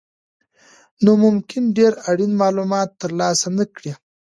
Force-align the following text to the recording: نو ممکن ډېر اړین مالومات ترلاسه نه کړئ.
نو 1.03 1.11
ممکن 1.23 1.63
ډېر 1.77 1.93
اړین 2.09 2.31
مالومات 2.41 2.89
ترلاسه 3.01 3.47
نه 3.57 3.65
کړئ. 3.75 3.91